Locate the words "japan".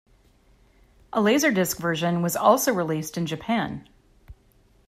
3.27-3.87